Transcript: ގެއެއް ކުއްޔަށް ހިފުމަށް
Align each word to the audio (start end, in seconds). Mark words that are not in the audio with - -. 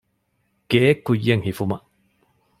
ގެއެއް 0.71 1.03
ކުއްޔަށް 1.05 1.45
ހިފުމަށް 1.47 1.85